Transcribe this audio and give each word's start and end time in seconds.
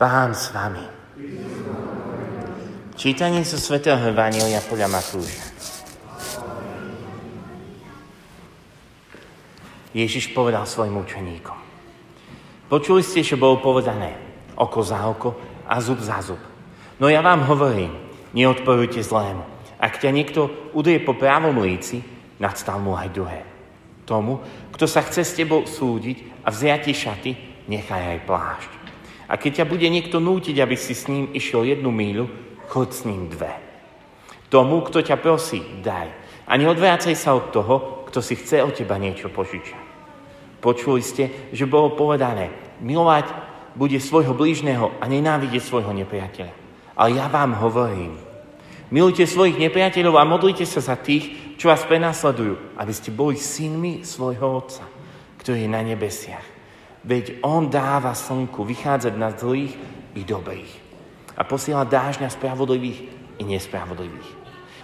Pán 0.00 0.32
s 0.32 0.48
vami. 0.56 0.80
Čítanie 2.96 3.44
zo 3.44 3.60
svätého 3.60 4.00
Evangelia 4.00 4.64
podľa 4.64 4.88
Matúša. 4.88 5.44
Ježiš 9.92 10.32
povedal 10.32 10.64
svojim 10.64 10.96
učeníkom. 10.96 11.52
Počuli 12.72 13.04
ste, 13.04 13.20
že 13.20 13.36
bolo 13.36 13.60
povedané 13.60 14.16
oko 14.56 14.80
za 14.80 15.04
oko 15.04 15.36
a 15.68 15.76
zub 15.84 16.00
za 16.00 16.24
zub. 16.24 16.40
No 16.96 17.12
ja 17.12 17.20
vám 17.20 17.44
hovorím, 17.44 17.92
neodporujte 18.32 19.04
zlému. 19.04 19.44
Ak 19.76 20.00
ťa 20.00 20.16
niekto 20.16 20.72
udeje 20.72 21.04
po 21.04 21.12
právom 21.12 21.60
líci, 21.60 22.00
nadstal 22.40 22.80
mu 22.80 22.96
aj 22.96 23.12
druhé. 23.12 23.44
Tomu, 24.08 24.40
kto 24.72 24.88
sa 24.88 25.04
chce 25.04 25.28
s 25.28 25.36
tebou 25.36 25.68
súdiť 25.68 26.40
a 26.40 26.48
vziať 26.48 26.88
šaty, 26.88 27.32
nechaj 27.68 28.16
aj 28.16 28.20
plášť. 28.24 28.79
A 29.30 29.38
keď 29.38 29.62
ťa 29.62 29.70
bude 29.70 29.86
niekto 29.86 30.18
nútiť, 30.18 30.58
aby 30.58 30.74
si 30.74 30.90
s 30.90 31.06
ním 31.06 31.30
išiel 31.30 31.62
jednu 31.62 31.94
míľu, 31.94 32.26
choď 32.66 32.88
s 32.90 33.06
ním 33.06 33.30
dve. 33.30 33.54
Tomu, 34.50 34.82
kto 34.82 35.06
ťa 35.06 35.22
prosí, 35.22 35.62
daj. 35.86 36.10
A 36.50 36.58
neodvrácaj 36.58 37.14
sa 37.14 37.38
od 37.38 37.54
toho, 37.54 38.02
kto 38.10 38.18
si 38.18 38.34
chce 38.34 38.58
od 38.66 38.74
teba 38.74 38.98
niečo 38.98 39.30
požičať. 39.30 39.78
Počuli 40.58 40.98
ste, 40.98 41.30
že 41.54 41.70
bolo 41.70 41.94
povedané, 41.94 42.50
milovať 42.82 43.30
bude 43.78 44.02
svojho 44.02 44.34
blížneho 44.34 44.90
a 44.98 45.06
nenávidieť 45.06 45.62
svojho 45.62 45.94
nepriateľa. 45.94 46.52
Ale 46.98 47.14
ja 47.14 47.30
vám 47.30 47.54
hovorím, 47.54 48.18
milujte 48.90 49.30
svojich 49.30 49.62
nepriateľov 49.62 50.18
a 50.18 50.26
modlite 50.26 50.66
sa 50.66 50.82
za 50.82 50.98
tých, 50.98 51.54
čo 51.54 51.70
vás 51.70 51.86
prenasledujú, 51.86 52.76
aby 52.76 52.92
ste 52.92 53.14
boli 53.14 53.38
synmi 53.38 54.02
svojho 54.02 54.58
Otca, 54.58 54.84
ktorý 55.38 55.64
je 55.64 55.70
na 55.70 55.86
nebesiach. 55.86 56.59
Veď 57.04 57.40
On 57.40 57.68
dáva 57.72 58.12
slnku 58.12 58.64
vychádzať 58.64 59.14
na 59.16 59.32
zlých 59.32 59.72
i 60.14 60.22
dobrých. 60.24 60.72
A 61.36 61.44
posiela 61.44 61.88
dáž 61.88 62.20
na 62.20 62.28
spravodlivých 62.28 63.00
i 63.40 63.44
nespravodlivých. 63.48 64.30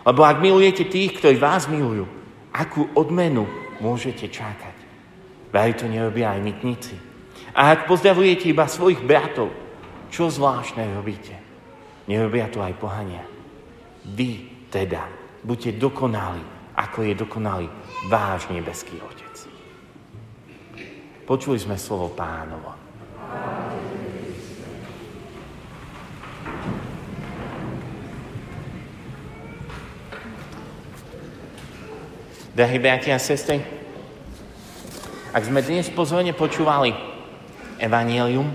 Lebo 0.07 0.25
ak 0.25 0.41
milujete 0.41 0.89
tých, 0.89 1.19
ktorí 1.21 1.37
vás 1.37 1.69
milujú, 1.69 2.09
akú 2.55 2.89
odmenu 2.97 3.45
môžete 3.83 4.31
čakať? 4.33 4.77
Veď 5.53 5.73
to 5.77 5.87
nerobia 5.91 6.33
aj 6.33 6.41
mytníci. 6.41 6.97
A 7.57 7.73
ak 7.73 7.91
pozdravujete 7.91 8.49
iba 8.53 8.69
svojich 8.69 9.01
bratov, 9.05 9.53
čo 10.09 10.33
zvláštne 10.33 10.97
robíte? 10.97 11.35
Nerobia 12.07 12.47
to 12.49 12.63
aj 12.63 12.77
pohania. 12.79 13.25
Vy 14.07 14.47
teda 14.71 15.09
buďte 15.43 15.81
dokonali, 15.81 16.43
ako 16.79 16.99
je 17.03 17.13
dokonalý 17.19 17.69
váš 18.07 18.47
nebeský 18.53 19.01
Otec. 19.03 19.56
Počuli 21.27 21.59
sme 21.59 21.75
slovo 21.75 22.15
pánovo. 22.15 22.71
Drahí 32.55 32.79
bratia 32.79 33.19
a 33.19 33.21
sestry, 33.21 33.59
ak 35.35 35.43
sme 35.43 35.67
dnes 35.67 35.91
pozorne 35.91 36.31
počúvali 36.31 36.95
Evangelium, 37.83 38.47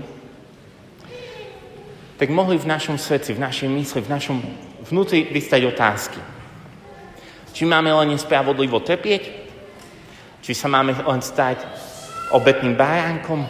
tak 2.16 2.32
mohli 2.32 2.56
v 2.56 2.72
našom 2.72 2.96
srdci, 2.96 3.36
v 3.36 3.44
našej 3.44 3.68
mysli, 3.68 4.00
v 4.00 4.12
našom 4.16 4.40
vnútri 4.88 5.28
vystať 5.28 5.68
otázky. 5.68 6.24
Či 7.52 7.68
máme 7.68 7.92
len 7.92 8.16
nespravodlivo 8.16 8.80
trpieť? 8.80 9.28
Či 10.40 10.56
sa 10.56 10.72
máme 10.72 10.96
len 10.96 11.20
stať 11.20 11.81
obetným 12.32 12.74
baránkom? 12.74 13.44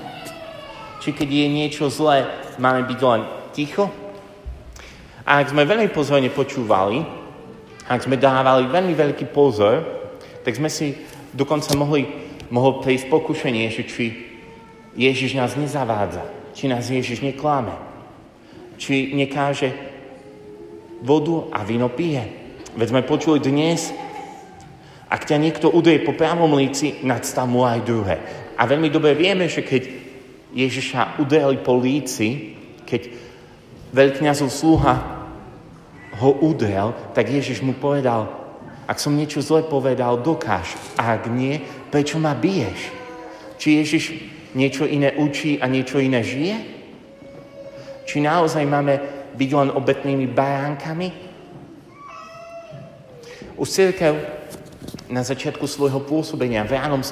Či 1.03 1.15
keď 1.15 1.29
je 1.31 1.47
niečo 1.49 1.91
zlé, 1.91 2.27
máme 2.59 2.87
byť 2.87 3.01
len 3.03 3.23
ticho? 3.55 3.91
A 5.23 5.43
ak 5.43 5.55
sme 5.55 5.67
veľmi 5.67 5.91
pozorne 5.95 6.31
počúvali, 6.31 7.03
ak 7.87 8.07
sme 8.07 8.19
dávali 8.19 8.67
veľmi 8.71 8.95
veľký 8.95 9.31
pozor, 9.31 9.83
tak 10.43 10.59
sme 10.59 10.71
si 10.71 10.99
dokonca 11.35 11.75
mohli, 11.79 12.07
mohol 12.51 12.83
prísť 12.83 13.11
pokušenie, 13.11 13.67
že 13.71 13.83
či 13.87 14.05
Ježiš 14.99 15.39
nás 15.39 15.55
nezavádza, 15.55 16.27
či 16.53 16.67
nás 16.67 16.91
Ježiš 16.91 17.23
neklame, 17.23 17.73
či 18.77 19.15
nekáže 19.15 19.73
vodu 21.03 21.51
a 21.51 21.63
víno 21.67 21.91
pije. 21.91 22.23
Veď 22.79 22.87
sme 22.89 23.03
počuli 23.03 23.39
dnes, 23.43 23.95
ak 25.13 25.29
ťa 25.29 25.37
niekto 25.37 25.69
udeje 25.69 26.01
po 26.07 26.17
pravom 26.17 26.57
líci, 26.57 27.03
nadstav 27.05 27.45
mu 27.45 27.69
aj 27.69 27.85
druhé. 27.85 28.17
A 28.63 28.71
veľmi 28.71 28.95
dobre 28.95 29.19
vieme, 29.19 29.51
že 29.51 29.67
keď 29.67 29.91
Ježiša 30.55 31.19
udeli 31.19 31.59
po 31.59 31.75
líci, 31.75 32.55
keď 32.87 33.11
veľkňazov 33.91 34.51
sluha 34.55 34.95
ho 36.23 36.31
udrel, 36.47 36.95
tak 37.11 37.27
Ježiš 37.27 37.59
mu 37.67 37.75
povedal, 37.75 38.31
ak 38.87 39.03
som 39.03 39.19
niečo 39.19 39.43
zle 39.43 39.67
povedal, 39.67 40.23
dokáž. 40.23 40.79
Ak 40.95 41.27
nie, 41.27 41.59
prečo 41.91 42.23
ma 42.23 42.39
biješ? 42.39 42.95
Či 43.59 43.83
Ježiš 43.83 44.05
niečo 44.55 44.87
iné 44.87 45.11
učí 45.19 45.59
a 45.59 45.67
niečo 45.67 45.99
iné 45.99 46.23
žije? 46.23 46.57
Či 48.07 48.23
naozaj 48.23 48.63
máme 48.63 48.95
byť 49.35 49.51
len 49.59 49.75
obetnými 49.75 50.31
baránkami? 50.31 51.09
Už 53.59 53.67
církev 53.67 54.23
na 55.11 55.27
začiatku 55.27 55.67
svojho 55.67 55.99
pôsobenia 56.07 56.63
v, 56.63 56.79
ránom, 56.79 57.03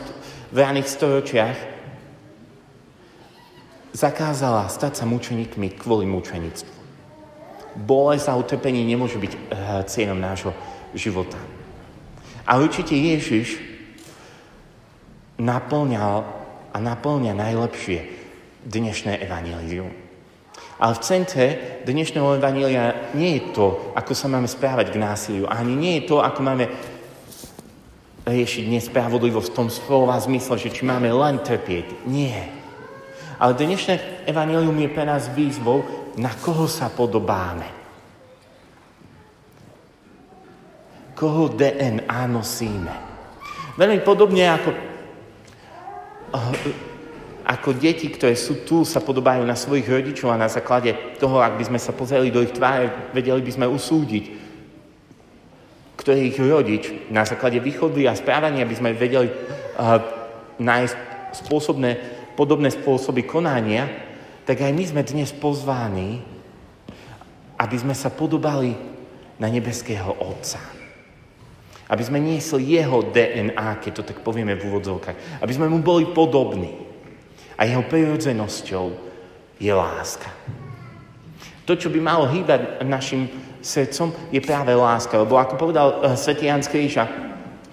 v 0.50 0.56
ránych 0.58 0.90
storočiach 0.90 1.58
zakázala 3.94 4.66
stať 4.70 5.02
sa 5.02 5.04
mučeníkmi 5.06 5.74
kvôli 5.78 6.06
mučenictvu. 6.06 6.78
Bolesť 7.78 8.26
a 8.30 8.38
utrpenie 8.38 8.82
nemôže 8.82 9.18
byť 9.18 9.32
uh, 9.34 9.40
cieľom 9.86 10.18
nášho 10.18 10.50
života. 10.94 11.38
A 12.46 12.58
určite 12.58 12.98
Ježiš 12.98 13.62
naplňal 15.38 16.26
a 16.70 16.76
naplňa 16.78 17.32
najlepšie 17.34 17.98
dnešné 18.66 19.22
evanílium. 19.22 19.90
Ale 20.80 20.96
v 20.96 21.04
centre 21.04 21.46
dnešného 21.84 22.40
evanília 22.40 23.12
nie 23.12 23.36
je 23.36 23.42
to, 23.52 23.92
ako 23.92 24.12
sa 24.16 24.26
máme 24.32 24.48
správať 24.48 24.96
k 24.96 25.00
násiliu, 25.00 25.44
ani 25.46 25.76
nie 25.76 25.92
je 26.00 26.08
to, 26.08 26.24
ako 26.24 26.40
máme 26.40 26.66
riešiť 28.30 28.70
nespravodlivosť 28.70 29.48
v 29.50 29.56
tom 29.58 29.68
slova 29.68 30.16
zmysle, 30.22 30.56
že 30.56 30.70
či 30.70 30.86
máme 30.86 31.10
len 31.10 31.42
trpieť. 31.42 32.06
Nie. 32.06 32.46
Ale 33.40 33.58
dnešné 33.58 34.24
evanilium 34.30 34.76
je 34.78 34.90
pre 34.92 35.04
nás 35.04 35.26
výzvou, 35.32 35.82
na 36.14 36.30
koho 36.30 36.70
sa 36.70 36.92
podobáme. 36.92 37.66
Koho 41.16 41.52
DNA 41.52 42.20
nosíme. 42.30 42.94
Veľmi 43.76 44.00
podobne 44.04 44.44
ako, 44.44 44.70
ako 47.44 47.68
deti, 47.76 48.12
ktoré 48.12 48.36
sú 48.36 48.62
tu, 48.68 48.84
sa 48.84 49.00
podobajú 49.00 49.44
na 49.44 49.56
svojich 49.56 49.88
rodičov 49.88 50.30
a 50.30 50.40
na 50.40 50.52
základe 50.52 50.92
toho, 51.16 51.40
ak 51.40 51.56
by 51.56 51.64
sme 51.72 51.80
sa 51.80 51.96
pozreli 51.96 52.28
do 52.28 52.44
ich 52.44 52.52
tváre, 52.52 53.12
vedeli 53.16 53.40
by 53.40 53.52
sme 53.52 53.66
usúdiť, 53.66 54.49
kto 56.00 56.16
je 56.16 56.32
ich 56.32 56.38
rodič, 56.40 56.88
na 57.12 57.28
základe 57.28 57.60
výchovy 57.60 58.08
a 58.08 58.16
správania 58.16 58.64
by 58.64 58.74
sme 58.74 58.96
vedeli 58.96 59.28
uh, 59.28 60.00
nájsť 60.56 60.96
spôsobné, 61.44 61.90
podobné 62.40 62.72
spôsoby 62.72 63.28
konania, 63.28 63.84
tak 64.48 64.64
aj 64.64 64.72
my 64.72 64.84
sme 64.88 65.02
dnes 65.04 65.28
pozváni, 65.36 66.24
aby 67.60 67.76
sme 67.76 67.92
sa 67.92 68.08
podobali 68.08 68.72
na 69.36 69.52
nebeského 69.52 70.16
Otca. 70.16 70.60
Aby 71.90 72.02
sme 72.06 72.22
niesli 72.22 72.80
jeho 72.80 73.04
DNA, 73.04 73.82
keď 73.84 73.92
to 74.00 74.06
tak 74.08 74.24
povieme 74.24 74.56
v 74.56 74.64
úvodzovkách. 74.72 75.42
Aby 75.44 75.52
sme 75.52 75.68
mu 75.68 75.84
boli 75.84 76.08
podobní. 76.08 76.70
A 77.60 77.68
jeho 77.68 77.84
prirodzenosťou 77.84 78.86
je 79.60 79.72
láska. 79.74 80.32
To, 81.70 81.78
čo 81.78 81.86
by 81.86 82.02
malo 82.02 82.26
hýbať 82.26 82.82
našim 82.82 83.30
srdcom, 83.62 84.10
je 84.34 84.42
práve 84.42 84.74
láska. 84.74 85.22
Lebo 85.22 85.38
ako 85.38 85.54
povedal 85.54 86.02
uh, 86.02 86.18
svätý 86.18 86.50
Jan 86.50 86.66
z 86.66 86.98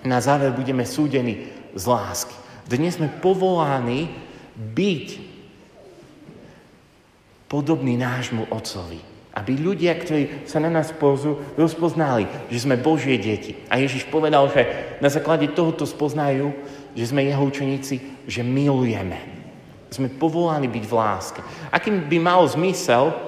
na 0.05 0.21
záver 0.21 0.53
budeme 0.53 0.85
súdení 0.85 1.49
z 1.73 1.83
lásky. 1.89 2.37
Dnes 2.69 3.01
sme 3.01 3.09
povolaní 3.09 4.13
byť 4.53 5.17
podobný 7.49 7.97
nášmu 7.97 8.53
Otcovi. 8.53 9.01
Aby 9.33 9.57
ľudia, 9.57 9.97
ktorí 9.97 10.45
sa 10.45 10.61
na 10.61 10.69
nás 10.69 10.93
pozú, 10.93 11.41
rozpoznali, 11.57 12.29
že 12.53 12.69
sme 12.69 12.77
Božie 12.77 13.17
deti. 13.17 13.57
A 13.65 13.81
Ježiš 13.81 14.05
povedal, 14.13 14.45
že 14.53 14.93
na 15.01 15.09
základe 15.09 15.49
tohoto 15.57 15.89
spoznajú, 15.89 16.53
že 16.93 17.09
sme 17.09 17.25
jeho 17.25 17.41
učeníci, 17.41 18.29
že 18.29 18.45
milujeme. 18.45 19.17
Sme 19.89 20.05
povolaní 20.05 20.69
byť 20.69 20.85
v 20.85 20.93
láske. 20.93 21.41
Akým 21.73 22.05
by 22.05 22.17
mal 22.21 22.45
zmysel, 22.45 23.25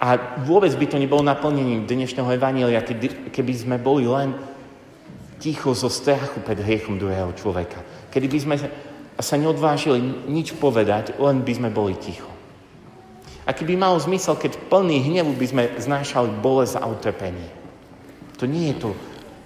a 0.00 0.16
vôbec 0.40 0.72
by 0.72 0.86
to 0.88 0.96
nebolo 0.96 1.20
naplnením 1.20 1.84
dnešného 1.84 2.32
evanília, 2.32 2.80
keby, 2.80 3.28
keby 3.28 3.52
sme 3.52 3.76
boli 3.76 4.08
len 4.08 4.32
ticho 5.36 5.76
zo 5.76 5.92
strachu 5.92 6.40
pred 6.40 6.56
hriechom 6.56 6.96
druhého 6.96 7.36
človeka. 7.36 7.84
Kedy 8.08 8.26
by 8.32 8.38
sme 8.40 8.56
sa 9.20 9.36
neodvážili 9.36 10.00
nič 10.24 10.56
povedať, 10.56 11.20
len 11.20 11.44
by 11.44 11.52
sme 11.52 11.68
boli 11.68 12.00
ticho. 12.00 12.32
Aký 13.44 13.68
by 13.68 13.76
mal 13.76 14.00
zmysel, 14.00 14.40
keď 14.40 14.56
plný 14.72 15.04
hnevu 15.04 15.36
by 15.36 15.46
sme 15.48 15.64
znášali 15.76 16.32
bolesť 16.40 16.80
a 16.80 16.88
utrpenie. 16.88 17.52
To 18.40 18.48
nie 18.48 18.72
je 18.72 18.80
to, 18.80 18.90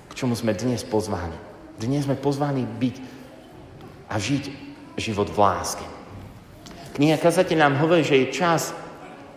k 0.07 0.13
čomu 0.15 0.39
sme 0.39 0.55
dnes 0.55 0.87
pozvaní. 0.87 1.35
Dnes 1.83 2.07
sme 2.07 2.15
pozvaní 2.15 2.63
byť 2.63 2.97
a 4.07 4.15
žiť 4.23 4.45
život 5.03 5.27
v 5.35 5.39
láske. 5.43 5.87
Kniha 6.95 7.19
kazateľ 7.19 7.59
nám 7.59 7.75
hovorí, 7.83 8.07
že 8.07 8.23
je 8.23 8.31
čas 8.31 8.71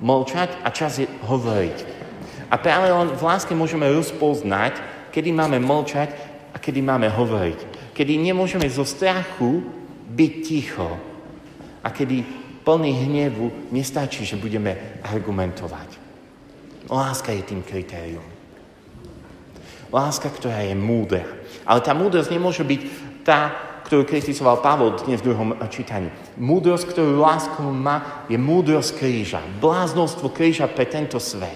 molčať 0.01 0.61
a 0.63 0.69
čas 0.69 1.01
je 1.01 1.07
hovoriť. 1.25 1.77
A 2.47 2.55
práve 2.55 2.87
len 2.87 3.11
v 3.11 3.21
láske 3.21 3.51
môžeme 3.51 3.89
rozpoznať, 3.91 4.79
kedy 5.11 5.35
máme 5.35 5.59
molčať 5.59 6.15
a 6.53 6.57
kedy 6.61 6.79
máme 6.79 7.11
hovoriť. 7.11 7.91
Kedy 7.91 8.13
nemôžeme 8.21 8.69
zo 8.69 8.85
strachu 8.85 9.65
byť 10.07 10.33
ticho 10.45 10.89
a 11.83 11.89
kedy 11.91 12.23
plný 12.63 12.91
hnevu 13.07 13.71
nestačí, 13.71 14.23
že 14.23 14.39
budeme 14.39 14.99
argumentovať. 15.03 15.89
Láska 16.87 17.35
je 17.35 17.43
tým 17.43 17.63
kritérium. 17.63 18.23
Láska, 19.91 20.27
ktorá 20.27 20.63
je 20.63 20.75
múdra. 20.75 21.23
Ale 21.63 21.79
tá 21.79 21.95
múdrosť 21.95 22.31
nemôže 22.31 22.63
byť 22.63 22.81
tá, 23.23 23.55
ktorú 23.87 24.03
kritizoval 24.03 24.59
Pavol 24.59 24.99
dnes 24.99 25.23
v 25.23 25.31
druhom 25.31 25.55
čítaní. 25.71 26.11
Múdrosť, 26.35 26.91
ktorú 26.91 27.23
lásku 27.23 27.63
má, 27.63 28.27
je 28.27 28.35
múdrosť 28.35 28.99
kríža. 28.99 29.39
Bláznostvo 29.63 30.27
kríža 30.27 30.67
pre 30.67 30.91
tento 30.91 31.23
svet. 31.23 31.55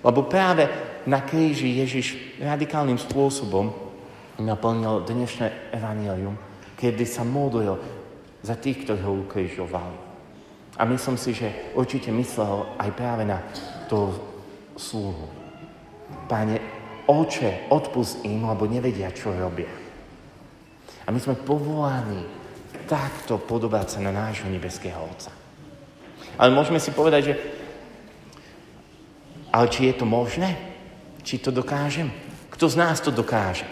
Lebo 0.00 0.24
práve 0.24 0.64
na 1.04 1.20
kríži 1.20 1.84
Ježiš 1.84 2.16
radikálnym 2.40 2.96
spôsobom 2.96 3.76
naplnil 4.40 5.04
dnešné 5.04 5.76
evanílium, 5.76 6.32
kedy 6.80 7.04
sa 7.04 7.28
modlil 7.28 7.76
za 8.40 8.56
tých, 8.56 8.88
ktorí 8.88 9.04
ho 9.04 9.20
ukrižovali. 9.28 9.96
A 10.80 10.88
myslím 10.88 11.20
si, 11.20 11.36
že 11.36 11.76
určite 11.76 12.08
myslel 12.08 12.72
aj 12.80 12.88
práve 12.96 13.28
na 13.28 13.44
to 13.84 14.16
sluhu. 14.80 15.28
Páne, 16.24 16.56
oče, 17.04 17.68
odpust 17.68 18.24
im, 18.24 18.48
lebo 18.48 18.64
nevedia, 18.64 19.12
čo 19.12 19.36
robia. 19.36 19.89
A 21.10 21.12
my 21.12 21.18
sme 21.18 21.34
povolaní 21.34 22.22
takto 22.86 23.42
podobať 23.42 23.98
sa 23.98 23.98
na 23.98 24.14
nášho 24.14 24.46
nebeského 24.46 24.94
Otca. 24.94 25.34
Ale 26.38 26.54
môžeme 26.54 26.78
si 26.78 26.94
povedať, 26.94 27.22
že 27.26 27.34
ale 29.50 29.66
či 29.74 29.90
je 29.90 29.94
to 29.98 30.06
možné? 30.06 30.54
Či 31.26 31.42
to 31.42 31.50
dokážem? 31.50 32.14
Kto 32.54 32.70
z 32.70 32.78
nás 32.78 33.02
to 33.02 33.10
dokáže? 33.10 33.66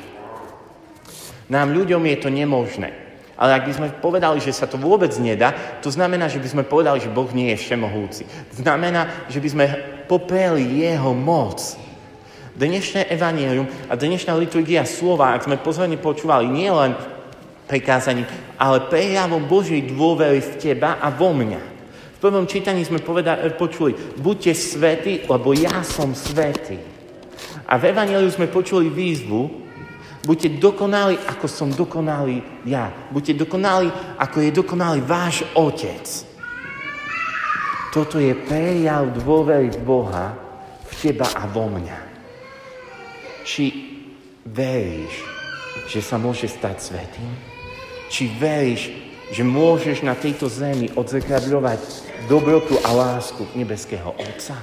Nám 1.47 1.71
ľuďom 1.71 2.03
je 2.11 2.17
to 2.19 2.27
nemožné. 2.27 2.91
Ale 3.39 3.55
ak 3.55 3.71
by 3.71 3.73
sme 3.79 3.89
povedali, 4.03 4.43
že 4.43 4.51
sa 4.51 4.67
to 4.67 4.75
vôbec 4.75 5.15
nedá, 5.23 5.79
to 5.79 5.95
znamená, 5.95 6.27
že 6.27 6.43
by 6.43 6.49
sme 6.51 6.65
povedali, 6.67 6.99
že 6.99 7.15
Boh 7.15 7.31
nie 7.31 7.55
je 7.55 7.63
všemohúci. 7.63 8.27
Znamená, 8.51 9.31
že 9.31 9.39
by 9.39 9.49
sme 9.55 9.67
popreli 10.11 10.83
jeho 10.83 11.15
moc. 11.15 11.63
Dnešné 12.59 13.07
evanílium 13.15 13.71
a 13.87 13.95
dnešná 13.95 14.35
liturgia 14.35 14.83
slova, 14.83 15.39
ak 15.39 15.47
sme 15.47 15.63
pozorne 15.63 15.95
počúvali, 15.95 16.51
nie 16.51 16.67
len 16.67 16.99
prikázaním, 17.69 18.25
ale 18.57 18.89
prejavom 18.89 19.45
Božej 19.45 19.93
dôvery 19.93 20.41
v 20.41 20.53
teba 20.57 20.97
a 20.97 21.13
vo 21.13 21.37
mňa. 21.37 21.63
V 22.17 22.19
prvom 22.19 22.49
čítaní 22.51 22.83
sme 22.83 22.99
povedali, 22.99 23.47
počuli, 23.55 23.95
buďte 24.19 24.53
svety, 24.57 25.13
lebo 25.31 25.55
ja 25.55 25.87
som 25.87 26.17
svetý. 26.17 26.81
A 27.69 27.79
v 27.79 27.93
Evangeliu 27.95 28.33
sme 28.33 28.51
počuli 28.51 28.91
výzvu, 28.91 29.69
Buďte 30.29 30.61
dokonali, 30.61 31.17
ako 31.25 31.47
som 31.49 31.73
dokonalý 31.73 32.45
ja. 32.69 32.93
Buďte 33.09 33.49
dokonali, 33.49 33.89
ako 34.21 34.45
je 34.45 34.51
dokonalý 34.53 35.01
váš 35.01 35.41
Otec. 35.57 36.05
Toto 37.97 38.21
je 38.21 38.37
prejav 38.37 39.09
dôvery 39.17 39.73
v 39.73 39.81
Boha, 39.81 40.37
v 40.85 40.93
teba 41.01 41.33
a 41.33 41.49
vo 41.49 41.73
mňa. 41.73 41.99
Či 43.49 43.65
veríš, 44.45 45.25
že 45.89 46.05
sa 46.05 46.21
môže 46.21 46.45
stať 46.45 46.77
svetým? 46.77 47.48
Či 48.09 48.33
veríš, 48.41 48.89
že 49.29 49.45
môžeš 49.45 50.01
na 50.01 50.17
tejto 50.17 50.49
zemi 50.49 50.89
odzrkadľovať 50.97 51.81
dobrotu 52.29 52.81
a 52.81 52.91
lásku 52.97 53.45
nebeského 53.53 54.17
Otca? 54.17 54.57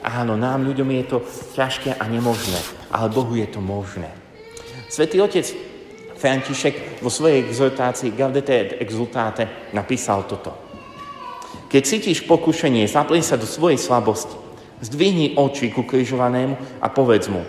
Áno, 0.00 0.34
nám 0.34 0.64
ľuďom 0.64 0.88
je 0.96 1.04
to 1.06 1.18
ťažké 1.54 1.94
a 1.94 2.04
nemožné, 2.08 2.56
ale 2.88 3.12
Bohu 3.12 3.36
je 3.36 3.46
to 3.46 3.60
možné. 3.60 4.08
Svetý 4.88 5.20
otec 5.20 5.46
František 6.16 7.04
vo 7.04 7.12
svojej 7.12 7.46
exhortácii 7.46 8.16
Gaudete 8.16 8.52
et 8.52 8.70
exultate 8.80 9.70
napísal 9.76 10.24
toto. 10.24 10.56
Keď 11.70 11.82
cítiš 11.86 12.26
pokušenie, 12.26 12.90
zapli 12.90 13.22
sa 13.22 13.38
do 13.38 13.46
svojej 13.46 13.78
slabosti. 13.78 14.34
Zdvihni 14.80 15.36
oči 15.36 15.70
ku 15.70 15.84
križovanému 15.84 16.80
a 16.80 16.88
povedz 16.88 17.28
mu, 17.28 17.44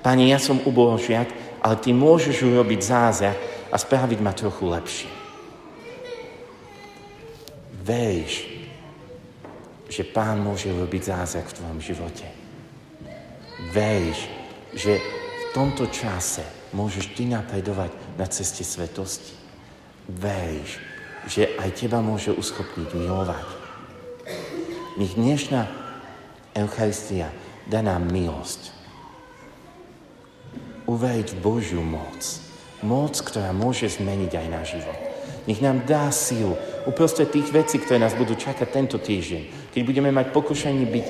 Pane, 0.00 0.32
ja 0.32 0.40
som 0.40 0.56
ubožiak, 0.64 1.28
ale 1.60 1.76
ty 1.76 1.92
môžeš 1.92 2.40
urobiť 2.40 2.80
zázrak 2.80 3.36
a 3.70 3.76
spraviť 3.78 4.18
ma 4.18 4.34
trochu 4.34 4.64
lepšie. 4.66 5.10
Veríš, 7.80 8.46
že 9.90 10.06
Pán 10.06 10.42
môže 10.42 10.70
robiť 10.70 11.02
zázrak 11.10 11.50
v 11.50 11.56
tvojom 11.58 11.80
živote. 11.82 12.26
Veríš, 13.74 14.30
že 14.74 14.98
v 14.98 15.44
tomto 15.54 15.90
čase 15.90 16.46
môžeš 16.70 17.18
ty 17.18 17.26
napredovať 17.26 17.90
na 18.14 18.26
ceste 18.30 18.62
svetosti. 18.62 19.34
Veríš, 20.06 20.78
že 21.26 21.54
aj 21.58 21.70
teba 21.74 21.98
môže 21.98 22.30
uschopniť 22.30 22.88
milovať. 22.94 23.46
Nech 24.98 25.14
dnešná 25.18 25.66
Eucharistia 26.54 27.30
dá 27.66 27.82
nám 27.82 28.10
milosť. 28.10 28.74
Uveriť 30.90 31.28
v 31.34 31.42
Božiu 31.42 31.82
moc. 31.82 32.49
Moc, 32.80 33.14
ktorá 33.20 33.52
môže 33.52 33.88
zmeniť 33.88 34.32
aj 34.36 34.46
náš 34.48 34.66
život. 34.80 34.98
Nech 35.44 35.60
nám 35.60 35.84
dá 35.84 36.08
sílu 36.12 36.56
uprostred 36.84 37.28
tých 37.28 37.52
vecí, 37.52 37.80
ktoré 37.80 38.00
nás 38.00 38.16
budú 38.16 38.36
čakať 38.36 38.68
tento 38.68 38.96
týždeň. 39.00 39.72
Keď 39.72 39.82
budeme 39.84 40.10
mať 40.12 40.32
pokušenie 40.32 40.86
byť 40.88 41.06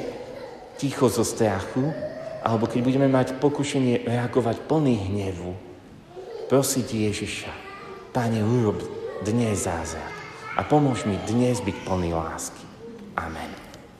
ticho 0.81 1.06
zo 1.12 1.22
strachu, 1.22 1.93
alebo 2.40 2.64
keď 2.64 2.81
budeme 2.82 3.08
mať 3.11 3.37
pokušenie 3.37 4.08
reagovať 4.08 4.64
plný 4.64 4.96
hnevu, 5.12 5.52
prosiť 6.49 6.87
Ježiša, 6.88 7.52
Pane, 8.11 8.43
urob 8.43 8.82
dnes 9.22 9.70
zázrak 9.70 10.14
a 10.58 10.67
pomôž 10.67 11.06
mi 11.06 11.14
dnes 11.31 11.62
byť 11.62 11.76
plný 11.87 12.11
lásky. 12.11 12.64
Amen. 13.14 13.59